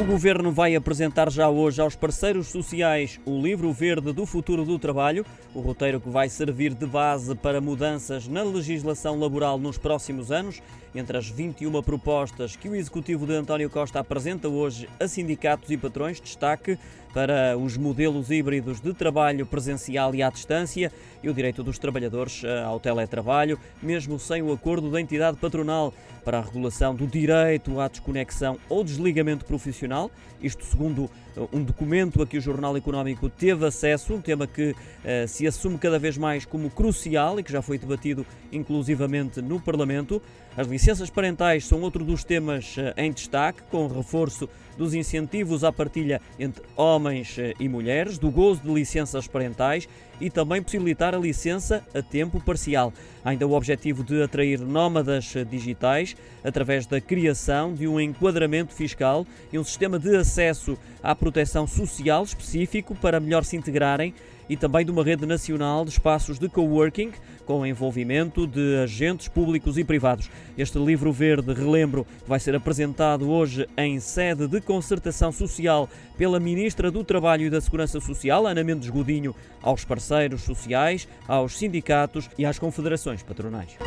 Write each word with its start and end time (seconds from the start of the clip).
O 0.00 0.04
Governo 0.04 0.52
vai 0.52 0.76
apresentar 0.76 1.28
já 1.28 1.48
hoje 1.48 1.80
aos 1.80 1.96
parceiros 1.96 2.46
sociais 2.46 3.18
o 3.26 3.42
Livro 3.42 3.72
Verde 3.72 4.12
do 4.12 4.24
Futuro 4.24 4.64
do 4.64 4.78
Trabalho, 4.78 5.26
o 5.52 5.58
roteiro 5.58 6.00
que 6.00 6.08
vai 6.08 6.28
servir 6.28 6.72
de 6.72 6.86
base 6.86 7.34
para 7.34 7.60
mudanças 7.60 8.28
na 8.28 8.44
legislação 8.44 9.18
laboral 9.18 9.58
nos 9.58 9.76
próximos 9.76 10.30
anos. 10.30 10.62
Entre 10.94 11.18
as 11.18 11.28
21 11.28 11.82
propostas 11.82 12.54
que 12.54 12.68
o 12.68 12.76
Executivo 12.76 13.26
de 13.26 13.34
António 13.34 13.68
Costa 13.68 13.98
apresenta 13.98 14.48
hoje 14.48 14.88
a 15.00 15.08
sindicatos 15.08 15.68
e 15.68 15.76
patrões, 15.76 16.20
destaque 16.20 16.78
para 17.12 17.56
os 17.56 17.76
modelos 17.76 18.30
híbridos 18.30 18.80
de 18.80 18.92
trabalho 18.92 19.46
presencial 19.46 20.14
e 20.14 20.22
à 20.22 20.30
distância 20.30 20.92
e 21.22 21.28
o 21.28 21.34
direito 21.34 21.62
dos 21.62 21.78
trabalhadores 21.78 22.42
eh, 22.44 22.62
ao 22.62 22.78
teletrabalho, 22.78 23.58
mesmo 23.82 24.18
sem 24.18 24.42
o 24.42 24.52
acordo 24.52 24.90
da 24.90 25.00
entidade 25.00 25.36
patronal 25.36 25.92
para 26.24 26.38
a 26.38 26.42
regulação 26.42 26.94
do 26.94 27.06
direito 27.06 27.80
à 27.80 27.88
desconexão 27.88 28.58
ou 28.68 28.84
desligamento 28.84 29.44
profissional, 29.44 30.10
isto 30.42 30.64
segundo 30.64 31.10
eh, 31.36 31.48
um 31.52 31.62
documento 31.62 32.22
a 32.22 32.26
que 32.26 32.38
o 32.38 32.40
Jornal 32.40 32.76
Económico 32.76 33.28
teve 33.28 33.66
acesso, 33.66 34.14
um 34.14 34.20
tema 34.20 34.46
que 34.46 34.70
uh, 34.70 35.26
se 35.26 35.46
assume 35.46 35.78
cada 35.78 35.98
vez 35.98 36.16
mais 36.16 36.44
como 36.44 36.70
crucial 36.70 37.38
e 37.40 37.42
que 37.42 37.52
já 37.52 37.62
foi 37.62 37.78
debatido 37.78 38.26
inclusivamente 38.52 39.40
no 39.40 39.60
Parlamento. 39.60 40.20
As 40.56 40.66
licenças 40.66 41.08
parentais 41.08 41.66
são 41.66 41.80
outro 41.80 42.04
dos 42.04 42.24
temas 42.24 42.76
uh, 42.76 42.92
em 42.96 43.12
destaque, 43.12 43.62
com 43.70 43.86
reforço 43.86 44.48
dos 44.76 44.94
incentivos 44.94 45.64
à 45.64 45.72
partilha 45.72 46.20
entre 46.38 46.62
homens 46.76 46.97
uh, 47.06 47.54
e 47.60 47.68
mulheres, 47.68 48.18
do 48.18 48.30
gozo 48.30 48.62
de 48.62 48.72
licenças 48.72 49.26
parentais 49.26 49.88
e 50.20 50.28
também 50.28 50.62
possibilitar 50.62 51.14
a 51.14 51.18
licença 51.18 51.84
a 51.94 52.02
tempo 52.02 52.40
parcial. 52.40 52.92
Há 53.24 53.30
ainda 53.30 53.46
o 53.46 53.52
objetivo 53.52 54.02
de 54.02 54.22
atrair 54.22 54.58
nómadas 54.60 55.34
digitais 55.48 56.16
através 56.42 56.86
da 56.86 57.00
criação 57.00 57.72
de 57.74 57.86
um 57.86 58.00
enquadramento 58.00 58.74
fiscal 58.74 59.26
e 59.52 59.58
um 59.58 59.64
sistema 59.64 59.98
de 59.98 60.16
acesso 60.16 60.76
à 61.02 61.14
proteção 61.14 61.66
social 61.66 62.24
específico 62.24 62.94
para 62.94 63.20
melhor 63.20 63.44
se 63.44 63.56
integrarem 63.56 64.14
e 64.48 64.56
também 64.56 64.84
de 64.84 64.90
uma 64.90 65.04
rede 65.04 65.26
nacional 65.26 65.84
de 65.84 65.90
espaços 65.90 66.38
de 66.38 66.48
coworking 66.48 67.12
com 67.44 67.64
envolvimento 67.64 68.46
de 68.46 68.76
agentes 68.82 69.28
públicos 69.28 69.78
e 69.78 69.84
privados. 69.84 70.30
Este 70.56 70.78
livro 70.78 71.12
verde, 71.12 71.52
relembro, 71.54 72.06
vai 72.26 72.38
ser 72.38 72.54
apresentado 72.54 73.30
hoje 73.30 73.66
em 73.76 73.98
sede 74.00 74.46
de 74.46 74.60
concertação 74.60 75.32
social 75.32 75.88
pela 76.16 76.38
Ministra 76.38 76.90
do 76.90 77.02
Trabalho 77.02 77.46
e 77.46 77.50
da 77.50 77.60
Segurança 77.60 78.00
Social, 78.00 78.46
Ana 78.46 78.62
Mendes 78.62 78.90
Godinho, 78.90 79.34
aos 79.62 79.84
parceiros 79.84 80.42
sociais, 80.42 81.08
aos 81.26 81.56
sindicatos 81.56 82.28
e 82.36 82.44
às 82.44 82.58
confederações 82.58 83.22
patronais. 83.22 83.78